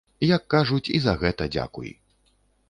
[0.35, 1.93] Як кажуць, і за гэта дзякуй.